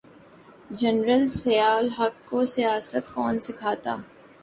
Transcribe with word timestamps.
General 0.79 1.25
Zia 1.27 1.75
الحق 1.75 2.15
کو 2.29 2.45
سیاست 2.55 3.13
کون 3.13 3.39
سکھاتا۔ 3.39 3.95